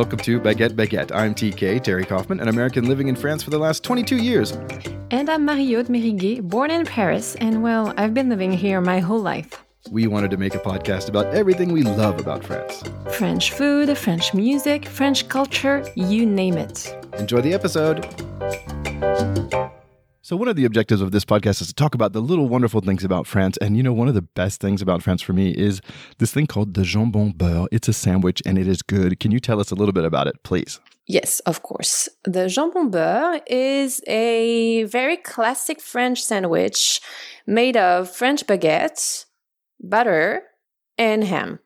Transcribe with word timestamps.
welcome 0.00 0.18
to 0.18 0.40
Baguette 0.40 0.70
Baguette. 0.70 1.14
I'm 1.14 1.34
TK, 1.34 1.82
Terry 1.82 2.06
Kaufman, 2.06 2.40
an 2.40 2.48
American 2.48 2.88
living 2.88 3.08
in 3.08 3.14
France 3.14 3.42
for 3.42 3.50
the 3.50 3.58
last 3.58 3.84
22 3.84 4.16
years. 4.16 4.52
And 5.10 5.28
I'm 5.28 5.44
Marie-Aude 5.44 5.88
Mériguet, 5.88 6.40
born 6.40 6.70
in 6.70 6.86
Paris, 6.86 7.34
and 7.34 7.62
well, 7.62 7.92
I've 7.98 8.14
been 8.14 8.30
living 8.30 8.50
here 8.50 8.80
my 8.80 9.00
whole 9.00 9.20
life. 9.20 9.62
We 9.90 10.06
wanted 10.06 10.30
to 10.30 10.38
make 10.38 10.54
a 10.54 10.58
podcast 10.58 11.10
about 11.10 11.26
everything 11.34 11.70
we 11.70 11.82
love 11.82 12.18
about 12.18 12.42
France 12.42 12.82
French 13.12 13.52
food, 13.52 13.94
French 13.98 14.32
music, 14.32 14.86
French 14.86 15.28
culture, 15.28 15.84
you 15.94 16.24
name 16.24 16.56
it. 16.56 16.96
Enjoy 17.18 17.42
the 17.42 17.52
episode. 17.52 18.06
So, 20.30 20.36
one 20.36 20.46
of 20.46 20.54
the 20.54 20.64
objectives 20.64 21.00
of 21.00 21.10
this 21.10 21.24
podcast 21.24 21.60
is 21.60 21.66
to 21.66 21.74
talk 21.74 21.92
about 21.92 22.12
the 22.12 22.20
little 22.20 22.48
wonderful 22.48 22.80
things 22.80 23.02
about 23.02 23.26
France. 23.26 23.56
And 23.56 23.76
you 23.76 23.82
know, 23.82 23.92
one 23.92 24.06
of 24.06 24.14
the 24.14 24.22
best 24.22 24.60
things 24.60 24.80
about 24.80 25.02
France 25.02 25.22
for 25.22 25.32
me 25.32 25.50
is 25.50 25.80
this 26.18 26.32
thing 26.32 26.46
called 26.46 26.74
the 26.74 26.82
jambon 26.82 27.36
beurre. 27.36 27.66
It's 27.72 27.88
a 27.88 27.92
sandwich 27.92 28.40
and 28.46 28.56
it 28.56 28.68
is 28.68 28.80
good. 28.80 29.18
Can 29.18 29.32
you 29.32 29.40
tell 29.40 29.58
us 29.58 29.72
a 29.72 29.74
little 29.74 29.92
bit 29.92 30.04
about 30.04 30.28
it, 30.28 30.36
please? 30.44 30.78
Yes, 31.08 31.40
of 31.40 31.64
course. 31.64 32.08
The 32.22 32.46
jambon 32.46 32.92
beurre 32.92 33.40
is 33.48 34.02
a 34.06 34.84
very 34.84 35.16
classic 35.16 35.80
French 35.80 36.22
sandwich 36.22 37.00
made 37.44 37.76
of 37.76 38.08
French 38.08 38.46
baguette, 38.46 39.24
butter, 39.80 40.44
and 40.96 41.24
ham. 41.24 41.58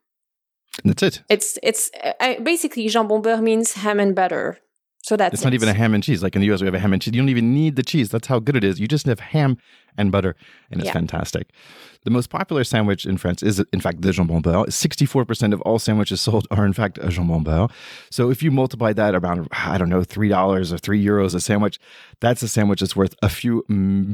That's 0.84 1.02
it. 1.02 1.22
It's 1.28 1.58
it's 1.62 1.90
uh, 2.02 2.40
basically 2.42 2.86
jambon 2.86 3.22
beurre 3.22 3.42
means 3.42 3.74
ham 3.74 4.00
and 4.00 4.16
butter. 4.16 4.56
So 5.04 5.18
that's 5.18 5.34
it's 5.34 5.42
it. 5.42 5.44
not 5.44 5.52
even 5.52 5.68
a 5.68 5.74
ham 5.74 5.92
and 5.92 6.02
cheese. 6.02 6.22
Like 6.22 6.34
in 6.34 6.40
the 6.40 6.50
US, 6.50 6.62
we 6.62 6.66
have 6.66 6.74
a 6.74 6.78
ham 6.78 6.94
and 6.94 7.02
cheese. 7.02 7.12
You 7.12 7.20
don't 7.20 7.28
even 7.28 7.52
need 7.52 7.76
the 7.76 7.82
cheese. 7.82 8.08
That's 8.08 8.26
how 8.26 8.38
good 8.38 8.56
it 8.56 8.64
is. 8.64 8.80
You 8.80 8.88
just 8.88 9.04
have 9.04 9.20
ham 9.20 9.58
and 9.98 10.10
butter, 10.10 10.34
and 10.70 10.80
it's 10.80 10.86
yeah. 10.86 10.94
fantastic. 10.94 11.50
The 12.04 12.10
most 12.10 12.30
popular 12.30 12.64
sandwich 12.64 13.04
in 13.04 13.18
France 13.18 13.42
is, 13.42 13.62
in 13.70 13.82
fact, 13.82 14.00
the 14.00 14.08
jambon 14.12 14.40
beurre. 14.42 14.64
64% 14.64 15.52
of 15.52 15.60
all 15.60 15.78
sandwiches 15.78 16.22
sold 16.22 16.46
are, 16.50 16.64
in 16.64 16.72
fact, 16.72 16.96
a 16.96 17.08
jambon 17.08 17.44
beurre. 17.44 17.70
So 18.10 18.30
if 18.30 18.42
you 18.42 18.50
multiply 18.50 18.94
that 18.94 19.14
around, 19.14 19.46
I 19.52 19.76
don't 19.76 19.90
know, 19.90 20.00
$3 20.00 20.72
or 20.72 20.78
3 20.78 21.04
euros 21.04 21.34
a 21.34 21.40
sandwich, 21.40 21.78
that's 22.20 22.42
a 22.42 22.48
sandwich 22.48 22.80
that's 22.80 22.96
worth 22.96 23.14
a 23.20 23.28
few 23.28 23.62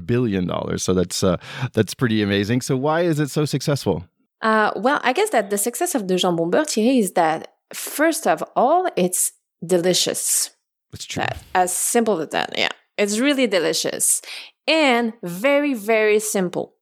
billion 0.06 0.48
dollars. 0.48 0.82
So 0.82 0.92
that's, 0.92 1.22
uh, 1.22 1.36
that's 1.72 1.94
pretty 1.94 2.20
amazing. 2.20 2.62
So 2.62 2.76
why 2.76 3.02
is 3.02 3.20
it 3.20 3.30
so 3.30 3.44
successful? 3.44 4.06
Uh, 4.42 4.72
well, 4.74 5.00
I 5.04 5.12
guess 5.12 5.30
that 5.30 5.50
the 5.50 5.58
success 5.58 5.94
of 5.94 6.08
the 6.08 6.14
jambon 6.14 6.50
beurre, 6.50 6.68
Thierry, 6.68 6.98
is 6.98 7.12
that, 7.12 7.54
first 7.72 8.26
of 8.26 8.42
all, 8.56 8.88
it's 8.96 9.32
delicious 9.64 10.50
it's 10.92 11.04
true. 11.04 11.22
That, 11.22 11.42
as 11.54 11.76
simple 11.76 12.20
as 12.20 12.28
that. 12.28 12.54
Yeah. 12.56 12.70
It's 12.98 13.18
really 13.18 13.46
delicious 13.46 14.20
and 14.66 15.12
very, 15.22 15.74
very 15.74 16.18
simple. 16.18 16.74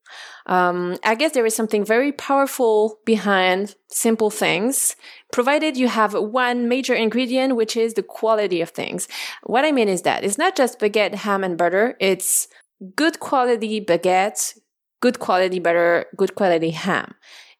Um, 0.47 0.97
I 1.05 1.14
guess 1.14 1.33
there 1.33 1.45
is 1.45 1.55
something 1.55 1.84
very 1.84 2.11
powerful 2.11 2.98
behind 3.05 3.75
simple 3.91 4.31
things, 4.31 4.97
provided 5.31 5.77
you 5.77 5.89
have 5.89 6.14
one 6.14 6.69
major 6.69 6.95
ingredient, 6.95 7.55
which 7.55 7.77
is 7.77 7.95
the 7.95 8.03
quality 8.03 8.62
of 8.62 8.70
things. 8.70 9.09
What 9.42 9.67
I 9.67 9.73
mean 9.73 9.89
is 9.89 10.03
that 10.03 10.25
it's 10.25 10.39
not 10.39 10.56
just 10.56 10.81
baguette, 10.81 11.14
ham, 11.14 11.45
and 11.45 11.59
butter. 11.59 11.97
It's 12.01 12.48
good 12.97 13.20
quality 13.20 13.84
baguette, 13.84 14.59
good 15.01 15.19
quality 15.19 15.59
butter, 15.59 16.06
good 16.17 16.34
quality 16.34 16.70
ham. 16.70 17.14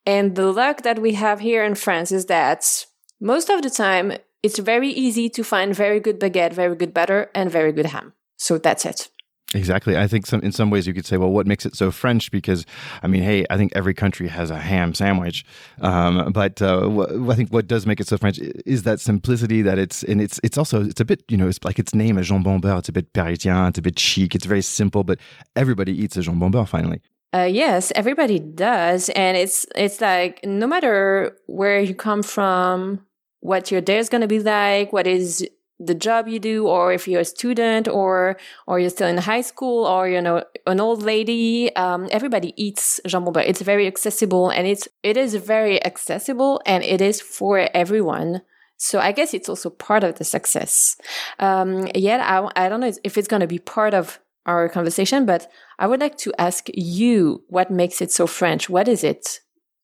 And 0.07 0.35
the 0.35 0.51
luck 0.51 0.83
that 0.83 1.01
we 1.01 1.13
have 1.13 1.41
here 1.41 1.63
in 1.65 1.75
France 1.75 2.11
is 2.11 2.27
that 2.27 2.87
most 3.21 3.51
of 3.51 3.61
the 3.61 3.71
time 3.71 4.15
it's 4.43 4.59
very 4.59 4.89
easy 4.89 5.29
to 5.31 5.43
find 5.43 5.75
very 5.75 6.01
good 6.01 6.21
baguette, 6.21 6.53
very 6.53 6.77
good 6.77 6.95
butter, 6.95 7.31
and 7.35 7.51
very 7.51 7.73
good 7.73 7.87
ham. 7.87 8.13
So 8.37 8.59
that's 8.59 8.85
it. 8.85 9.09
Exactly. 9.55 9.97
I 9.97 10.07
think 10.07 10.27
some 10.27 10.41
in 10.43 10.53
some 10.53 10.69
ways 10.69 10.87
you 10.87 10.93
could 10.93 11.07
say, 11.07 11.17
well, 11.17 11.31
what 11.31 11.47
makes 11.47 11.65
it 11.65 11.75
so 11.75 11.91
French? 11.91 12.31
Because 12.31 12.67
I 13.03 13.07
mean, 13.07 13.23
hey, 13.23 13.47
I 13.49 13.57
think 13.57 13.73
every 13.75 13.95
country 13.95 14.29
has 14.29 14.51
a 14.51 14.59
ham 14.59 14.93
sandwich, 14.93 15.43
um, 15.81 16.33
but 16.33 16.61
uh, 16.61 16.87
wh- 16.91 17.31
I 17.31 17.35
think 17.35 17.51
what 17.51 17.67
does 17.67 17.87
make 17.87 17.99
it 17.99 18.07
so 18.09 18.19
French 18.19 18.39
is 18.39 18.83
that 18.83 19.01
simplicity. 19.01 19.63
That 19.63 19.79
it's 19.79 20.03
and 20.03 20.21
it's 20.21 20.39
it's 20.45 20.59
also 20.59 20.85
it's 20.85 21.01
a 21.01 21.05
bit 21.05 21.25
you 21.29 21.39
know 21.39 21.49
it's 21.49 21.65
like 21.65 21.79
its 21.79 21.95
name, 21.95 22.19
a 22.19 22.21
jambon 22.21 22.61
beurre. 22.61 22.79
It's 22.79 22.91
a 22.91 22.93
bit 22.93 23.11
parisien. 23.15 23.71
It's 23.71 23.79
a 23.79 23.83
bit 23.83 23.99
chic. 23.99 24.35
It's 24.35 24.45
very 24.45 24.63
simple, 24.63 25.03
but 25.03 25.19
everybody 25.57 25.93
eats 25.93 26.19
a 26.19 26.21
jambon 26.21 26.53
beurre 26.53 26.69
finally. 26.69 27.01
Uh, 27.35 27.49
yes, 27.51 27.91
everybody 27.95 28.39
does, 28.39 29.09
and 29.11 29.35
it's 29.37 29.65
it's 29.75 30.03
like 30.03 30.45
no 30.45 30.67
matter 30.67 31.35
where 31.47 31.81
you 31.81 31.95
come 31.95 32.23
from, 32.23 33.01
what 33.41 33.71
your 33.71 33.81
day 33.81 33.99
is 33.99 34.09
going 34.09 34.21
to 34.21 34.29
be 34.29 34.41
like, 34.41 34.93
what 34.93 35.07
is 35.07 35.47
the 35.79 35.95
job 35.95 36.27
you 36.27 36.39
do, 36.39 36.67
or 36.67 36.93
if 36.93 37.07
you're 37.07 37.21
a 37.21 37.25
student, 37.25 37.87
or 37.87 38.37
or 38.67 38.81
you're 38.81 38.91
still 38.91 39.09
in 39.09 39.19
high 39.19 39.43
school, 39.43 39.87
or 39.87 40.09
you 40.09 40.21
know 40.21 40.45
an 40.67 40.81
old 40.81 41.03
lady. 41.03 41.75
Um, 41.77 42.09
everybody 42.11 42.53
eats 42.57 43.01
jambon 43.07 43.33
beurre. 43.33 43.47
It's 43.47 43.63
very 43.63 43.87
accessible, 43.87 44.51
and 44.51 44.67
it's 44.67 44.89
it 45.03 45.17
is 45.17 45.35
very 45.37 45.85
accessible, 45.85 46.61
and 46.67 46.83
it 46.83 47.01
is 47.01 47.21
for 47.21 47.69
everyone. 47.75 48.43
So 48.77 49.01
I 49.01 49.13
guess 49.13 49.35
it's 49.35 49.49
also 49.49 49.71
part 49.71 50.05
of 50.05 50.19
the 50.19 50.25
success. 50.25 50.97
Um, 51.39 51.89
yet 51.95 52.21
I 52.21 52.49
I 52.57 52.69
don't 52.69 52.81
know 52.81 52.93
if 53.05 53.17
it's 53.17 53.29
going 53.29 53.41
to 53.41 53.47
be 53.47 53.59
part 53.59 53.95
of 53.95 54.19
our 54.47 54.69
conversation, 54.69 55.27
but 55.27 55.51
I 55.79 55.87
would 55.87 56.01
like 56.01 56.17
to 56.19 56.33
ask 56.39 56.69
you 56.75 57.45
what 57.49 57.71
makes 57.71 58.01
it 58.01 58.11
so 58.11 58.27
French. 58.27 58.69
What 58.69 58.89
is 58.89 59.05
it 59.05 59.41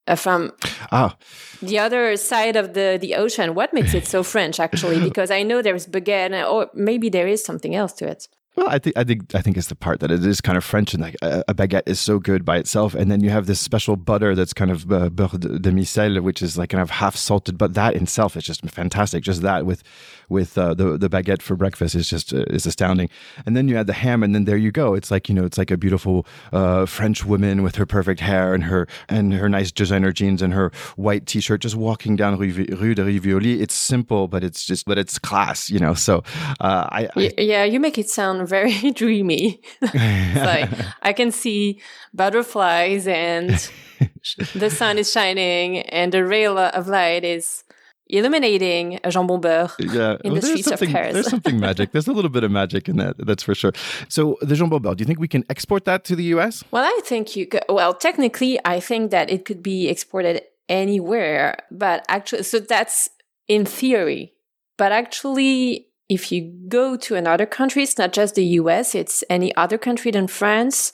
uh, 0.07 0.17
from 0.17 0.53
ah. 0.93 1.17
the 1.63 1.79
other 1.79 2.17
side 2.17 2.57
of 2.57 2.75
the, 2.75 2.99
the 3.01 3.15
ocean. 3.15 3.55
What 3.55 3.73
makes 3.73 3.95
it 3.95 4.07
so 4.07 4.23
French, 4.23 4.61
actually? 4.61 5.01
Because 5.09 5.31
I 5.31 5.43
know 5.43 5.63
there's 5.63 5.87
baguette, 5.87 6.49
or 6.51 6.71
maybe 6.75 7.09
there 7.09 7.27
is 7.27 7.45
something 7.45 7.75
else 7.75 7.93
to 7.95 8.07
it. 8.07 8.29
Well, 8.57 8.69
I 8.69 8.79
think 8.79 8.97
I 8.97 9.03
think 9.03 9.35
I 9.35 9.41
think 9.41 9.57
it's 9.57 9.67
the 9.67 9.75
part 9.75 9.99
that 9.99 10.13
it 10.13 10.25
is 10.25 10.41
kind 10.41 10.57
of 10.57 10.63
French, 10.63 10.95
and 10.95 11.03
like 11.03 11.17
a, 11.23 11.53
baguette 11.53 11.83
is 11.87 11.99
so 11.99 12.21
good 12.21 12.45
by 12.45 12.57
itself, 12.57 12.95
and 12.95 13.11
then 13.11 13.21
you 13.21 13.31
have 13.31 13.47
this 13.47 13.59
special 13.59 13.97
butter 13.97 14.37
that's 14.37 14.53
kind 14.53 14.71
of 14.71 14.93
uh, 14.93 15.11
beurre 15.11 15.41
de, 15.41 15.59
demi-sel, 15.59 16.21
which 16.23 16.41
is 16.41 16.57
like 16.57 16.71
kind 16.71 16.81
of 16.81 16.91
half 16.91 17.17
salted, 17.17 17.59
but 17.59 17.75
that 17.75 17.95
in 17.95 18.05
itself 18.05 18.37
is 18.37 18.45
just 18.45 18.65
fantastic. 18.71 19.25
Just 19.25 19.43
that 19.43 19.67
with 19.67 19.83
with 20.29 20.57
uh, 20.57 20.73
the 20.73 20.97
the 20.97 21.11
baguette 21.11 21.43
for 21.43 21.57
breakfast 21.57 21.97
is 21.97 22.09
just 22.09 22.33
uh, 22.33 22.45
is 22.49 22.65
astounding. 22.65 23.11
And 23.45 23.57
then 23.57 23.67
you 23.67 23.77
add 23.77 23.89
the 23.89 23.93
ham, 23.93 24.23
and 24.23 24.37
then 24.37 24.45
there 24.45 24.57
you 24.57 24.71
go. 24.71 24.95
It's 24.95 25.11
like 25.11 25.29
you 25.29 25.35
know, 25.35 25.45
it's 25.45 25.59
like 25.59 25.73
a 25.73 25.77
beautiful 25.77 26.25
uh, 26.53 26.87
French 26.87 27.25
woman 27.25 27.65
with 27.65 27.75
her 27.75 27.87
perfect 27.87 28.21
hair 28.21 28.55
and 28.55 28.63
her 28.65 28.87
and 29.09 29.35
her 29.35 29.49
nice 29.49 29.73
designer 29.73 30.13
jeans 30.13 30.43
and 30.43 30.53
her 30.53 30.71
white 30.95 31.27
T-shirt, 31.27 31.61
just 31.61 31.75
walking 31.75 32.15
down 32.15 32.39
Rue, 32.39 32.67
Rue 32.77 32.95
de 32.95 33.05
Rivoli. 33.05 33.61
It's 33.61 33.75
simple, 33.75 34.29
but 34.29 34.45
it's 34.45 34.65
just 34.65 34.87
but 34.87 34.97
it's 34.97 35.19
class, 35.19 35.71
you 35.71 35.81
know. 35.81 35.95
So 35.95 36.23
uh, 36.61 36.87
I, 36.91 37.09
I 37.17 37.33
yeah, 37.37 37.65
you 37.65 37.81
make 37.81 37.99
it 37.99 38.09
sound 38.09 38.44
very 38.47 38.91
dreamy. 38.93 39.61
like 39.83 40.71
I 41.03 41.13
can 41.13 41.31
see 41.31 41.81
butterflies 42.13 43.07
and 43.07 43.51
the 44.55 44.71
sun 44.71 44.99
is 44.99 45.11
shining 45.11 45.79
and 45.81 46.13
the 46.13 46.25
rail 46.25 46.59
of 46.59 46.89
light 46.89 47.25
is 47.25 47.65
illuminating 48.09 48.97
a 48.97 49.09
jambon 49.09 49.41
beurre 49.41 49.71
yeah. 49.79 50.17
in 50.25 50.33
well, 50.33 50.41
the 50.41 50.47
streets 50.47 50.71
of 50.71 50.81
Paris. 50.81 51.15
there's 51.15 51.31
something 51.31 51.59
magic. 51.69 51.93
There's 51.93 52.07
a 52.07 52.13
little 52.13 52.31
bit 52.31 52.45
of 52.45 52.51
magic 52.51 52.89
in 52.89 52.97
that, 52.97 53.17
that's 53.19 53.43
for 53.43 53.55
sure. 53.55 53.73
So 54.09 54.37
the 54.41 54.55
jambon 54.55 54.83
beurre, 54.83 54.97
do 54.97 55.03
you 55.03 55.07
think 55.07 55.21
we 55.21 55.29
can 55.29 55.45
export 55.49 55.85
that 55.87 56.05
to 56.05 56.17
the 56.17 56.25
US? 56.35 56.65
Well, 56.71 56.85
I 56.85 57.01
think 57.05 57.37
you 57.37 57.47
could. 57.47 57.65
Well, 57.69 57.95
technically, 57.95 58.59
I 58.65 58.81
think 58.81 59.11
that 59.11 59.31
it 59.31 59.45
could 59.45 59.63
be 59.63 59.89
exported 59.89 60.43
anywhere, 60.69 61.57
but 61.71 62.05
actually, 62.09 62.43
so 62.43 62.59
that's 62.61 63.09
in 63.49 63.65
theory. 63.65 64.33
But 64.77 64.93
actually, 64.93 65.89
if 66.09 66.31
you 66.31 66.53
go 66.69 66.97
to 66.97 67.17
another 67.17 67.47
country, 67.47 67.83
it's 67.83 67.99
not 67.99 68.13
just 68.13 68.35
the 68.35 68.45
US, 68.61 68.95
it's 68.95 69.25
any 69.31 69.55
other 69.57 69.79
country 69.79 70.11
than 70.11 70.27
France. 70.27 70.93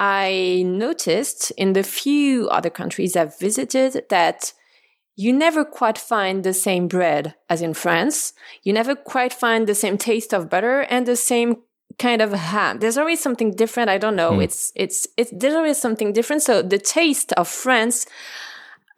I 0.00 0.62
noticed 0.64 1.50
in 1.52 1.72
the 1.72 1.82
few 1.82 2.48
other 2.48 2.70
countries 2.70 3.16
I've 3.16 3.38
visited 3.38 4.04
that 4.10 4.52
you 5.16 5.32
never 5.32 5.64
quite 5.64 5.98
find 5.98 6.44
the 6.44 6.54
same 6.54 6.86
bread 6.86 7.34
as 7.50 7.60
in 7.60 7.74
France. 7.74 8.32
You 8.62 8.72
never 8.72 8.94
quite 8.94 9.32
find 9.32 9.66
the 9.66 9.74
same 9.74 9.98
taste 9.98 10.32
of 10.32 10.48
butter 10.48 10.82
and 10.82 11.06
the 11.06 11.16
same 11.16 11.56
kind 11.98 12.22
of 12.22 12.32
ham. 12.32 12.78
There's 12.78 12.96
always 12.96 13.20
something 13.20 13.50
different. 13.56 13.90
I 13.90 13.98
don't 13.98 14.14
know. 14.14 14.32
Mm. 14.32 14.44
It's, 14.44 14.72
it's, 14.76 15.08
it's, 15.16 15.32
there's 15.34 15.54
always 15.54 15.78
something 15.78 16.12
different. 16.12 16.42
So 16.42 16.62
the 16.62 16.78
taste 16.78 17.32
of 17.32 17.48
France 17.48 18.06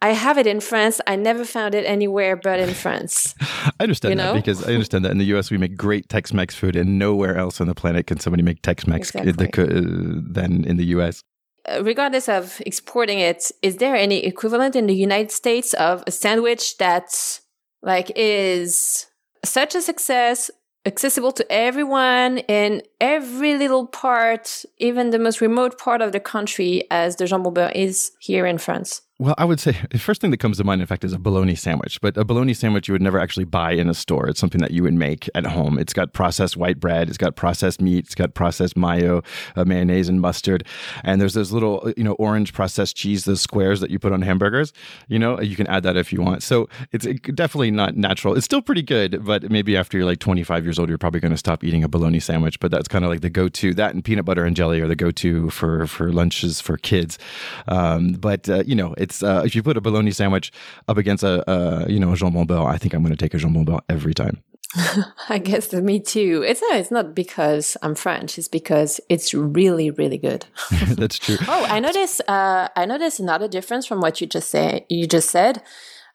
I 0.01 0.09
have 0.09 0.37
it 0.37 0.47
in 0.47 0.59
France. 0.59 0.99
I 1.05 1.15
never 1.15 1.45
found 1.45 1.75
it 1.75 1.85
anywhere 1.85 2.35
but 2.35 2.59
in 2.59 2.73
France. 2.73 3.35
I 3.41 3.71
understand 3.83 4.11
you 4.11 4.15
know? 4.15 4.33
that 4.33 4.43
because 4.43 4.63
I 4.63 4.73
understand 4.73 5.05
that 5.05 5.11
in 5.11 5.19
the 5.19 5.25
US 5.35 5.51
we 5.51 5.57
make 5.57 5.77
great 5.77 6.09
Tex-Mex 6.09 6.55
food, 6.55 6.75
and 6.75 6.97
nowhere 6.97 7.37
else 7.37 7.61
on 7.61 7.67
the 7.67 7.75
planet 7.75 8.07
can 8.07 8.19
somebody 8.19 8.43
make 8.43 8.61
Tex-Mex 8.61 9.11
exactly. 9.15 9.49
than 9.63 10.65
in 10.65 10.77
the 10.77 10.85
US. 10.97 11.23
Uh, 11.69 11.83
regardless 11.83 12.27
of 12.27 12.61
exporting 12.65 13.19
it, 13.19 13.51
is 13.61 13.77
there 13.77 13.95
any 13.95 14.25
equivalent 14.25 14.75
in 14.75 14.87
the 14.87 14.95
United 14.95 15.31
States 15.31 15.73
of 15.75 16.03
a 16.07 16.11
sandwich 16.11 16.77
that 16.77 17.39
like 17.83 18.11
is 18.15 19.05
such 19.45 19.75
a 19.75 19.81
success, 19.81 20.49
accessible 20.85 21.31
to 21.31 21.51
everyone 21.51 22.39
in 22.39 22.81
every 22.99 23.57
little 23.57 23.85
part, 23.85 24.65
even 24.79 25.11
the 25.11 25.19
most 25.19 25.41
remote 25.41 25.77
part 25.77 26.01
of 26.01 26.11
the 26.11 26.19
country, 26.19 26.83
as 26.89 27.17
the 27.17 27.25
jambon 27.25 27.53
beurre 27.53 27.71
is 27.75 28.11
here 28.19 28.47
in 28.47 28.57
France? 28.57 29.01
Well, 29.21 29.35
I 29.37 29.45
would 29.45 29.59
say 29.59 29.77
the 29.91 29.99
first 29.99 30.19
thing 30.19 30.31
that 30.31 30.37
comes 30.37 30.57
to 30.57 30.63
mind, 30.63 30.81
in 30.81 30.87
fact, 30.87 31.03
is 31.03 31.13
a 31.13 31.19
bologna 31.19 31.53
sandwich. 31.53 32.01
But 32.01 32.17
a 32.17 32.25
bologna 32.25 32.55
sandwich 32.55 32.87
you 32.87 32.93
would 32.93 33.03
never 33.03 33.19
actually 33.19 33.43
buy 33.43 33.71
in 33.73 33.87
a 33.87 33.93
store. 33.93 34.27
It's 34.27 34.39
something 34.39 34.61
that 34.61 34.71
you 34.71 34.81
would 34.81 34.95
make 34.95 35.29
at 35.35 35.45
home. 35.45 35.77
It's 35.77 35.93
got 35.93 36.13
processed 36.13 36.57
white 36.57 36.79
bread, 36.79 37.07
it's 37.07 37.19
got 37.19 37.35
processed 37.35 37.81
meat, 37.81 38.05
it's 38.05 38.15
got 38.15 38.33
processed 38.33 38.75
mayo, 38.75 39.21
uh, 39.55 39.63
mayonnaise, 39.63 40.09
and 40.09 40.19
mustard. 40.19 40.65
And 41.03 41.21
there's 41.21 41.35
those 41.35 41.51
little, 41.51 41.83
uh, 41.85 41.93
you 41.95 42.03
know, 42.03 42.13
orange 42.13 42.51
processed 42.51 42.95
cheese, 42.95 43.25
those 43.25 43.41
squares 43.41 43.79
that 43.81 43.91
you 43.91 43.99
put 43.99 44.11
on 44.11 44.23
hamburgers. 44.23 44.73
You 45.07 45.19
know, 45.19 45.39
you 45.39 45.55
can 45.55 45.67
add 45.67 45.83
that 45.83 45.97
if 45.97 46.11
you 46.11 46.19
want. 46.23 46.41
So 46.41 46.67
it's 46.91 47.05
definitely 47.35 47.69
not 47.69 47.95
natural. 47.95 48.35
It's 48.35 48.45
still 48.45 48.63
pretty 48.63 48.81
good, 48.81 49.23
but 49.23 49.51
maybe 49.51 49.77
after 49.77 49.99
you're 49.99 50.07
like 50.07 50.19
25 50.19 50.65
years 50.65 50.79
old, 50.79 50.89
you're 50.89 50.97
probably 50.97 51.19
going 51.19 51.31
to 51.31 51.37
stop 51.37 51.63
eating 51.63 51.83
a 51.83 51.87
bologna 51.87 52.19
sandwich. 52.19 52.59
But 52.59 52.71
that's 52.71 52.87
kind 52.87 53.05
of 53.05 53.11
like 53.11 53.21
the 53.21 53.29
go-to. 53.29 53.75
That 53.75 53.93
and 53.93 54.03
peanut 54.03 54.25
butter 54.25 54.45
and 54.45 54.55
jelly 54.55 54.81
are 54.81 54.87
the 54.87 54.95
go-to 54.95 55.51
for 55.51 55.85
for 55.85 56.11
lunches 56.11 56.59
for 56.59 56.77
kids. 56.77 57.19
Um, 57.67 58.13
but 58.13 58.49
uh, 58.49 58.63
you 58.65 58.73
know, 58.73 58.95
it's 58.97 59.10
uh, 59.23 59.43
if 59.45 59.55
you 59.55 59.63
put 59.63 59.77
a 59.77 59.81
bologna 59.81 60.11
sandwich 60.11 60.51
up 60.87 60.97
against 60.97 61.23
a, 61.23 61.33
a 61.49 61.89
you 61.89 61.99
know 61.99 62.11
a 62.11 62.15
jambon 62.15 62.47
beurre, 62.47 62.67
I 62.67 62.77
think 62.77 62.93
I'm 62.93 63.03
going 63.03 63.15
to 63.15 63.23
take 63.23 63.33
a 63.33 63.37
jambon 63.37 63.65
beurre 63.65 63.81
every 63.89 64.13
time. 64.13 64.43
I 65.29 65.37
guess 65.37 65.73
me 65.73 65.99
too. 65.99 66.43
It's 66.47 66.61
not, 66.61 66.75
it's 66.75 66.91
not 66.91 67.13
because 67.13 67.75
I'm 67.81 67.95
French. 67.95 68.37
It's 68.37 68.47
because 68.47 69.01
it's 69.09 69.33
really, 69.33 69.91
really 69.91 70.17
good. 70.17 70.45
That's 70.87 71.19
true. 71.19 71.37
oh, 71.47 71.65
I 71.65 71.79
noticed. 71.79 72.21
Uh, 72.27 72.69
I 72.75 72.85
noticed 72.85 73.19
another 73.19 73.47
difference 73.47 73.85
from 73.85 73.99
what 73.99 74.21
you 74.21 74.27
just 74.27 74.49
say. 74.49 74.85
You 74.89 75.07
just 75.07 75.29
said. 75.29 75.61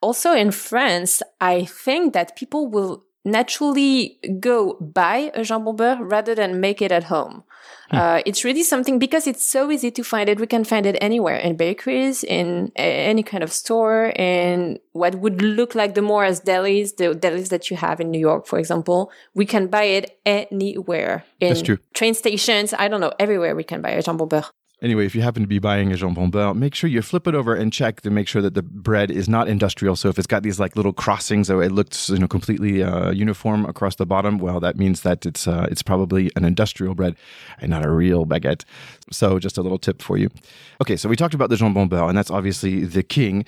Also 0.01 0.33
in 0.33 0.51
France, 0.51 1.23
I 1.41 1.65
think 1.65 2.13
that 2.13 2.37
people 2.37 2.69
will 2.69 3.05
naturally 3.27 4.19
go 4.41 4.75
buy 4.75 5.33
a 5.35 5.41
jambon 5.41 5.77
beurre 5.77 5.99
rather 6.01 6.35
than 6.35 6.61
make 6.61 6.81
it 6.81 6.93
at 6.93 7.05
home. 7.05 7.43
Hmm. 7.91 7.97
Uh, 7.97 8.21
it's 8.25 8.45
really 8.45 8.63
something 8.63 8.99
because 8.99 9.27
it's 9.27 9.45
so 9.45 9.71
easy 9.71 9.91
to 9.91 10.03
find 10.03 10.29
it. 10.29 10.41
We 10.41 10.47
can 10.47 10.65
find 10.65 10.87
it 10.87 10.97
anywhere 11.01 11.37
in 11.37 11.57
bakeries, 11.57 12.25
in 12.25 12.73
any 12.77 13.23
kind 13.23 13.43
of 13.43 13.53
store, 13.53 14.13
in 14.17 14.79
what 14.93 15.17
would 15.17 15.43
look 15.43 15.75
like 15.75 15.95
the 15.95 16.03
more 16.03 16.25
as 16.25 16.41
delis, 16.41 16.97
the 16.97 17.15
delis 17.15 17.49
that 17.49 17.71
you 17.71 17.77
have 17.77 18.01
in 18.01 18.11
New 18.11 18.21
York, 18.21 18.47
for 18.47 18.59
example. 18.59 19.11
We 19.35 19.45
can 19.45 19.67
buy 19.67 19.85
it 19.85 20.19
anywhere 20.25 21.25
in 21.41 21.79
train 21.95 22.15
stations. 22.15 22.73
I 22.79 22.89
don't 22.89 23.01
know, 23.01 23.13
everywhere 23.19 23.55
we 23.57 23.65
can 23.65 23.83
buy 23.83 23.91
a 23.91 24.03
jambon 24.03 24.29
beurre. 24.29 24.51
Anyway, 24.83 25.07
if 25.07 25.15
you 25.15 25.23
happen 25.23 25.43
to 25.43 25.49
be 25.49 25.59
buying 25.59 25.91
a 25.91 25.97
jambon 25.97 26.31
beurre, 26.31 26.55
make 26.55 26.75
sure 26.75 26.91
you 26.91 27.01
flip 27.01 27.27
it 27.27 27.35
over 27.35 27.55
and 27.55 27.73
check 27.73 28.03
to 28.03 28.11
make 28.11 28.29
sure 28.29 28.43
that 28.43 28.53
the 28.53 28.63
bread 28.63 29.11
is 29.11 29.27
not 29.27 29.49
industrial. 29.49 29.97
So 29.97 30.11
if 30.11 30.19
it's 30.19 30.27
got 30.27 30.43
these 30.43 30.61
like 30.61 30.77
little 30.77 30.93
crossings, 30.93 31.47
so 31.47 31.61
it 31.61 31.73
looks 31.73 32.11
you 32.11 32.19
know 32.19 32.29
completely 32.29 32.83
uh, 32.83 33.11
uniform 33.11 33.65
across 33.65 33.95
the 33.95 34.05
bottom, 34.05 34.37
well, 34.37 34.61
that 34.61 34.77
means 34.77 35.01
that 35.01 35.25
it's 35.25 35.49
uh, 35.49 35.67
it's 35.71 35.83
probably 35.83 36.31
an 36.37 36.45
industrial 36.45 36.95
bread 36.95 37.17
and 37.59 37.71
not 37.71 37.87
a 37.87 37.91
real 37.91 38.27
baguette. 38.27 38.65
So 39.11 39.39
just 39.39 39.57
a 39.57 39.63
little 39.63 39.79
tip 39.79 40.03
for 40.03 40.19
you. 40.19 40.29
Okay, 40.83 40.97
so 40.97 41.09
we 41.09 41.17
talked 41.17 41.35
about 41.35 41.49
the 41.49 41.57
jambon 41.57 41.89
beurre, 41.89 42.09
and 42.09 42.19
that's 42.19 42.31
obviously 42.31 42.85
the 42.85 43.03
king, 43.03 43.47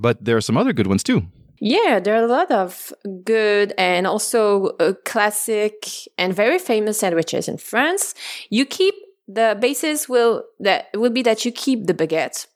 but 0.00 0.24
there 0.24 0.36
are 0.36 0.40
some 0.40 0.56
other 0.56 0.72
good 0.72 0.86
ones 0.86 1.02
too. 1.02 1.26
Yeah, 1.60 2.00
there 2.00 2.14
are 2.14 2.24
a 2.24 2.26
lot 2.26 2.50
of 2.50 2.92
good 3.24 3.74
and 3.78 4.06
also 4.06 4.76
uh, 4.80 4.94
classic 5.04 5.86
and 6.18 6.34
very 6.34 6.58
famous 6.58 6.98
sandwiches 6.98 7.48
in 7.48 7.58
France. 7.58 8.14
You 8.50 8.66
keep 8.66 8.94
the 9.26 9.56
basis 9.60 10.08
will 10.08 10.44
that 10.60 10.86
will 10.94 11.10
be 11.10 11.22
that 11.22 11.44
you 11.44 11.52
keep 11.52 11.86
the 11.86 11.94
baguette. 11.94 12.46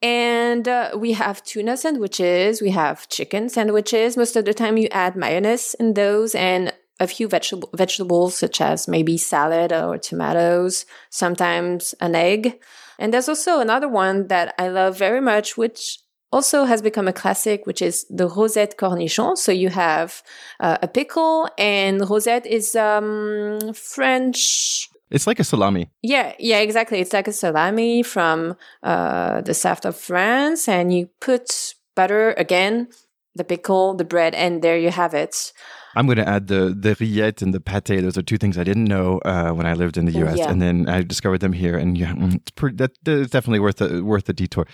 And 0.00 0.68
uh, 0.68 0.92
we 0.96 1.12
have 1.14 1.42
tuna 1.42 1.76
sandwiches 1.76 2.62
we 2.62 2.70
have 2.70 3.08
chicken 3.08 3.48
sandwiches. 3.48 4.16
Most 4.16 4.36
of 4.36 4.44
the 4.44 4.54
time 4.54 4.76
you 4.76 4.88
add 4.92 5.16
mayonnaise 5.16 5.74
in 5.74 5.94
those 5.94 6.34
and 6.34 6.72
a 7.00 7.06
few 7.06 7.28
vegetable 7.28 7.70
vegetables 7.74 8.36
such 8.36 8.60
as 8.60 8.88
maybe 8.88 9.16
salad 9.16 9.72
or 9.72 9.98
tomatoes 9.98 10.86
sometimes 11.10 11.94
an 12.00 12.14
egg. 12.14 12.60
And 12.98 13.12
there's 13.12 13.28
also 13.28 13.60
another 13.60 13.88
one 13.88 14.26
that 14.26 14.54
i 14.58 14.68
love 14.68 14.98
very 14.98 15.20
much 15.20 15.56
which 15.56 15.98
also 16.32 16.64
has 16.64 16.82
become 16.82 17.08
a 17.08 17.12
classic, 17.12 17.66
which 17.66 17.80
is 17.80 18.06
the 18.10 18.28
rosette 18.28 18.76
cornichon. 18.76 19.36
So 19.36 19.52
you 19.52 19.70
have 19.70 20.22
uh, 20.60 20.78
a 20.82 20.88
pickle, 20.88 21.48
and 21.56 22.08
rosette 22.08 22.46
is 22.46 22.76
um, 22.76 23.58
French 23.74 24.90
it's 25.10 25.26
like 25.26 25.40
a 25.40 25.44
salami. 25.44 25.90
Yeah, 26.02 26.34
yeah, 26.38 26.58
exactly. 26.58 27.00
It's 27.00 27.12
like 27.12 27.28
a 27.28 27.32
salami 27.32 28.02
from 28.02 28.56
uh, 28.82 29.40
the 29.42 29.54
south 29.54 29.84
of 29.84 29.96
France, 29.96 30.68
and 30.68 30.92
you 30.92 31.08
put 31.20 31.74
butter 31.94 32.32
again, 32.36 32.88
the 33.34 33.44
pickle, 33.44 33.94
the 33.94 34.04
bread, 34.04 34.34
and 34.34 34.62
there 34.62 34.78
you 34.78 34.90
have 34.90 35.14
it. 35.14 35.52
I'm 35.98 36.06
going 36.06 36.18
to 36.18 36.28
add 36.28 36.46
the 36.46 36.76
the 36.78 36.94
rillette 36.94 37.42
and 37.42 37.52
the 37.52 37.58
pate. 37.58 38.02
Those 38.02 38.16
are 38.16 38.22
two 38.22 38.38
things 38.38 38.56
I 38.56 38.62
didn't 38.62 38.84
know 38.84 39.18
uh, 39.24 39.50
when 39.50 39.66
I 39.66 39.72
lived 39.72 39.96
in 39.96 40.04
the 40.04 40.12
U.S. 40.12 40.38
Yeah. 40.38 40.48
and 40.48 40.62
then 40.62 40.88
I 40.88 41.02
discovered 41.02 41.38
them 41.38 41.52
here. 41.52 41.76
And 41.76 41.98
yeah, 41.98 42.12
mm, 42.12 42.36
it's 42.36 42.52
pretty, 42.52 42.76
that, 42.76 42.92
that's 43.02 43.30
definitely 43.30 43.58
worth 43.58 43.78
the 43.78 44.04
worth 44.04 44.26
the 44.26 44.32
detour. 44.32 44.64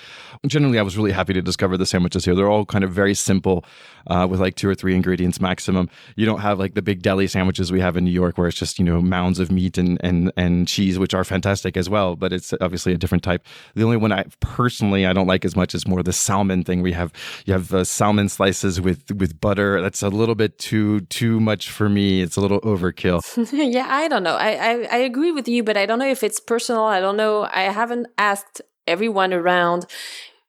Generally, 0.46 0.78
I 0.78 0.82
was 0.82 0.98
really 0.98 1.12
happy 1.12 1.32
to 1.32 1.40
discover 1.40 1.78
the 1.78 1.86
sandwiches 1.86 2.26
here. 2.26 2.34
They're 2.34 2.50
all 2.50 2.66
kind 2.66 2.84
of 2.84 2.92
very 2.92 3.14
simple, 3.14 3.64
uh, 4.06 4.26
with 4.28 4.38
like 4.38 4.56
two 4.56 4.68
or 4.68 4.74
three 4.74 4.94
ingredients 4.94 5.40
maximum. 5.40 5.88
You 6.14 6.26
don't 6.26 6.40
have 6.40 6.58
like 6.58 6.74
the 6.74 6.82
big 6.82 7.00
deli 7.00 7.26
sandwiches 7.26 7.72
we 7.72 7.80
have 7.80 7.96
in 7.96 8.04
New 8.04 8.10
York, 8.10 8.36
where 8.36 8.46
it's 8.46 8.58
just 8.58 8.78
you 8.78 8.84
know 8.84 9.00
mounds 9.00 9.38
of 9.38 9.50
meat 9.50 9.78
and 9.78 9.98
and 10.04 10.30
and 10.36 10.68
cheese, 10.68 10.98
which 10.98 11.14
are 11.14 11.24
fantastic 11.24 11.78
as 11.78 11.88
well. 11.88 12.16
But 12.16 12.34
it's 12.34 12.52
obviously 12.60 12.92
a 12.92 12.98
different 12.98 13.24
type. 13.24 13.46
The 13.74 13.82
only 13.82 13.96
one 13.96 14.12
I 14.12 14.24
personally 14.40 15.06
I 15.06 15.14
don't 15.14 15.26
like 15.26 15.46
as 15.46 15.56
much 15.56 15.74
is 15.74 15.88
more 15.88 16.02
the 16.02 16.12
salmon 16.12 16.64
thing. 16.64 16.82
We 16.82 16.92
have 16.92 17.14
you 17.46 17.54
have 17.54 17.72
uh, 17.72 17.84
salmon 17.84 18.28
slices 18.28 18.78
with 18.78 19.10
with 19.12 19.40
butter. 19.40 19.80
That's 19.80 20.02
a 20.02 20.10
little 20.10 20.34
bit 20.34 20.58
too 20.58 21.00
too 21.14 21.38
much 21.38 21.70
for 21.70 21.88
me. 21.88 22.22
It's 22.22 22.36
a 22.36 22.40
little 22.40 22.60
overkill. 22.62 23.22
yeah, 23.52 23.86
I 23.88 24.08
don't 24.08 24.24
know. 24.24 24.34
I, 24.36 24.50
I, 24.50 24.88
I 24.90 24.96
agree 24.96 25.30
with 25.30 25.46
you, 25.46 25.62
but 25.62 25.76
I 25.76 25.86
don't 25.86 26.00
know 26.00 26.08
if 26.08 26.24
it's 26.24 26.40
personal. 26.40 26.82
I 26.82 27.00
don't 27.00 27.16
know. 27.16 27.48
I 27.52 27.62
haven't 27.62 28.08
asked 28.18 28.60
everyone 28.86 29.32
around 29.32 29.86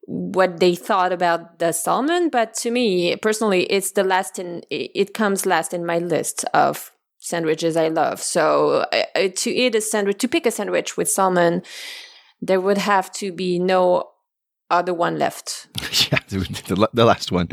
what 0.08 0.60
they 0.60 0.76
thought 0.76 1.14
about 1.14 1.60
the 1.60 1.72
salmon, 1.72 2.30
but 2.30 2.56
to 2.56 2.72
me 2.72 3.16
personally, 3.18 3.64
it's 3.66 3.92
the 3.92 4.04
last 4.04 4.40
in. 4.40 4.64
It 4.70 5.14
comes 5.14 5.46
last 5.46 5.74
in 5.74 5.86
my 5.86 6.00
list 6.00 6.46
of 6.54 6.92
sandwiches 7.20 7.78
I 7.78 7.90
love. 7.90 8.22
So 8.22 8.86
uh, 8.92 9.30
to 9.36 9.50
eat 9.52 9.76
a 9.76 9.82
sandwich, 9.82 10.20
to 10.20 10.28
pick 10.28 10.46
a 10.46 10.52
sandwich 10.52 10.98
with 10.98 11.10
salmon, 11.10 11.64
there 12.42 12.62
would 12.62 12.78
have 12.78 13.12
to 13.14 13.32
be 13.32 13.60
no 13.60 14.10
other 14.70 14.94
one 14.94 15.18
left. 15.20 15.68
yeah, 16.12 16.20
the, 16.28 16.90
the, 16.94 17.06
last 17.06 17.32
one. 17.32 17.50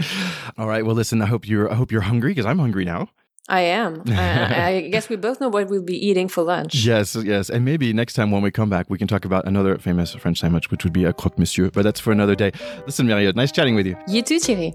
All 0.56 0.66
right. 0.66 0.84
Well, 0.84 0.94
listen. 0.94 1.22
I 1.22 1.26
hope 1.26 1.48
you're. 1.48 1.70
I 1.70 1.74
hope 1.74 1.92
you're 1.92 2.02
hungry 2.02 2.30
because 2.30 2.46
I'm 2.46 2.58
hungry 2.58 2.84
now. 2.84 3.08
I 3.48 3.60
am. 3.60 4.02
I, 4.08 4.66
I 4.66 4.80
guess 4.88 5.08
we 5.08 5.16
both 5.16 5.40
know 5.40 5.48
what 5.48 5.68
we'll 5.68 5.82
be 5.82 6.06
eating 6.06 6.28
for 6.28 6.42
lunch. 6.42 6.74
Yes, 6.74 7.16
yes. 7.16 7.50
And 7.50 7.64
maybe 7.64 7.92
next 7.92 8.14
time 8.14 8.30
when 8.30 8.42
we 8.42 8.50
come 8.50 8.70
back, 8.70 8.88
we 8.88 8.98
can 8.98 9.08
talk 9.08 9.24
about 9.24 9.46
another 9.46 9.78
famous 9.78 10.14
French 10.14 10.38
sandwich, 10.38 10.70
which 10.70 10.84
would 10.84 10.92
be 10.92 11.04
a 11.04 11.12
croque 11.12 11.38
monsieur. 11.38 11.70
But 11.70 11.82
that's 11.82 12.00
for 12.00 12.12
another 12.12 12.34
day. 12.34 12.52
Listen, 12.86 13.06
Marie-Aude, 13.06 13.36
nice 13.36 13.52
chatting 13.52 13.74
with 13.74 13.86
you. 13.86 13.96
You 14.06 14.22
too, 14.22 14.38
Thierry. 14.38 14.72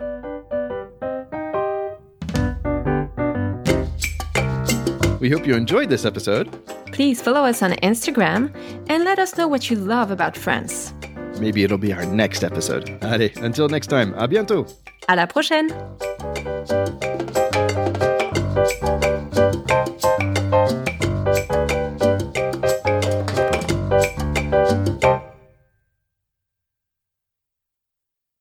We 5.19 5.31
hope 5.31 5.48
you 5.48 5.56
enjoyed 5.56 5.90
this 5.90 6.06
episode. 6.06 6.51
Please 6.92 7.22
follow 7.22 7.42
us 7.44 7.63
on 7.63 7.72
Instagram 7.83 8.56
and 8.90 9.04
let 9.04 9.18
us 9.18 9.38
know 9.38 9.47
what 9.47 9.69
you 9.69 9.76
love 9.78 10.12
about 10.12 10.38
France. 10.38 10.94
Maybe 11.40 11.64
it'll 11.64 11.78
be 11.78 11.94
our 11.94 12.06
next 12.06 12.44
episode. 12.44 12.90
Allez, 13.02 13.32
until 13.42 13.68
next 13.68 13.88
time, 13.88 14.14
à 14.18 14.28
bientôt. 14.28 14.66
À 15.08 15.16
la 15.16 15.28
prochaine. 15.28 15.68